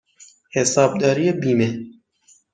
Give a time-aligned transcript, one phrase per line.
[0.53, 1.79] حسابداری بیمه